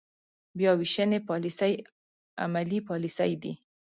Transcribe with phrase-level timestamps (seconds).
[0.57, 1.73] بیا وېشنې پاليسۍ
[2.43, 3.53] عملي پاليسۍ دي.